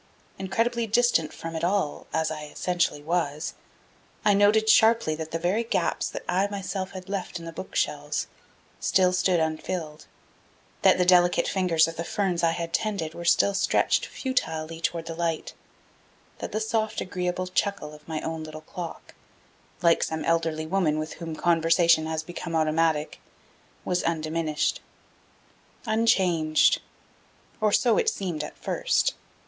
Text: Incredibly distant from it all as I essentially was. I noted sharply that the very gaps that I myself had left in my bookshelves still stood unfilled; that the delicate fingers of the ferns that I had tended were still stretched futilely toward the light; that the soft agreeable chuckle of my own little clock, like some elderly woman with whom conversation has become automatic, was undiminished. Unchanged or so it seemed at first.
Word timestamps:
Incredibly 0.39 0.87
distant 0.87 1.31
from 1.31 1.55
it 1.55 1.63
all 1.63 2.07
as 2.11 2.31
I 2.31 2.45
essentially 2.45 3.03
was. 3.03 3.53
I 4.25 4.33
noted 4.33 4.67
sharply 4.67 5.13
that 5.13 5.29
the 5.29 5.37
very 5.37 5.63
gaps 5.63 6.09
that 6.09 6.23
I 6.27 6.47
myself 6.47 6.93
had 6.93 7.07
left 7.07 7.37
in 7.37 7.45
my 7.45 7.51
bookshelves 7.51 8.25
still 8.79 9.13
stood 9.13 9.39
unfilled; 9.39 10.07
that 10.81 10.97
the 10.97 11.05
delicate 11.05 11.47
fingers 11.47 11.87
of 11.87 11.97
the 11.97 12.03
ferns 12.03 12.41
that 12.41 12.47
I 12.47 12.51
had 12.53 12.73
tended 12.73 13.13
were 13.13 13.25
still 13.25 13.53
stretched 13.53 14.07
futilely 14.07 14.81
toward 14.81 15.05
the 15.05 15.13
light; 15.13 15.53
that 16.39 16.51
the 16.51 16.59
soft 16.59 16.99
agreeable 16.99 17.45
chuckle 17.45 17.93
of 17.93 18.07
my 18.07 18.21
own 18.21 18.43
little 18.43 18.61
clock, 18.61 19.13
like 19.83 20.01
some 20.01 20.25
elderly 20.25 20.65
woman 20.65 20.97
with 20.97 21.13
whom 21.21 21.35
conversation 21.35 22.07
has 22.07 22.23
become 22.23 22.55
automatic, 22.55 23.19
was 23.85 24.01
undiminished. 24.01 24.81
Unchanged 25.85 26.81
or 27.61 27.71
so 27.71 27.99
it 27.99 28.09
seemed 28.09 28.43
at 28.43 28.57
first. 28.57 29.13